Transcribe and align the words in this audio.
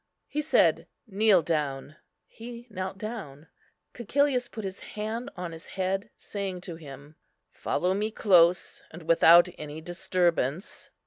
He 0.27 0.41
said, 0.41 0.87
"Kneel 1.05 1.43
down." 1.43 1.95
He 2.25 2.65
knelt 2.71 2.97
down. 2.97 3.49
Cæcilius 3.93 4.51
put 4.51 4.63
his 4.63 4.79
hand 4.79 5.29
on 5.37 5.51
his 5.51 5.67
head, 5.67 6.09
saying 6.17 6.61
to 6.61 6.75
him, 6.75 7.17
"Follow 7.51 7.93
me 7.93 8.09
close 8.09 8.81
and 8.89 9.03
without 9.03 9.47
any 9.59 9.79
disturbance." 9.79 10.89